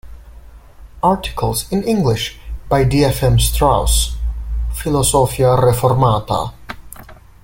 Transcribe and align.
Articles 1.03 1.71
in 1.71 1.83
English 1.83 2.39
by 2.67 2.83
D 2.83 3.05
F 3.05 3.21
M 3.21 3.37
Strauss, 3.37 4.15
"Philosophia 4.73 5.55
Reformata" 5.55 6.53